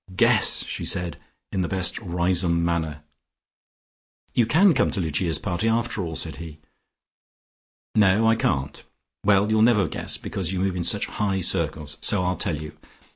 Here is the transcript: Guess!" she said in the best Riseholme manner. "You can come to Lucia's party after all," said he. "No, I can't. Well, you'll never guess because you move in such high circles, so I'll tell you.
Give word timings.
Guess!" 0.15 0.65
she 0.65 0.83
said 0.83 1.17
in 1.51 1.61
the 1.61 1.67
best 1.67 1.99
Riseholme 1.99 2.65
manner. 2.65 3.03
"You 4.33 4.47
can 4.47 4.73
come 4.73 4.89
to 4.89 4.99
Lucia's 4.99 5.37
party 5.37 5.67
after 5.67 6.01
all," 6.01 6.15
said 6.15 6.37
he. 6.37 6.57
"No, 7.93 8.27
I 8.27 8.35
can't. 8.35 8.83
Well, 9.23 9.51
you'll 9.51 9.61
never 9.61 9.87
guess 9.87 10.17
because 10.17 10.51
you 10.53 10.57
move 10.59 10.75
in 10.75 10.83
such 10.83 11.05
high 11.05 11.39
circles, 11.41 11.97
so 12.01 12.23
I'll 12.23 12.35
tell 12.35 12.59
you. 12.59 12.75